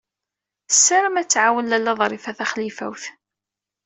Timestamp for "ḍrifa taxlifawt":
1.99-3.03